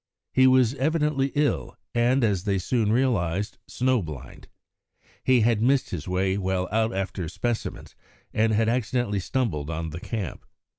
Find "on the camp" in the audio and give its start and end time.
9.69-10.43